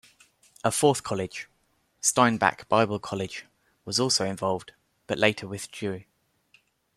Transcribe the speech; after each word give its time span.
A 0.63 0.71
fourth 0.71 1.03
college, 1.03 1.47
Steinbach 1.99 2.67
Bible 2.67 2.97
College, 2.97 3.45
was 3.85 3.99
also 3.99 4.25
involved, 4.25 4.71
but 5.05 5.19
later 5.19 5.47
withdrew. 5.47 6.05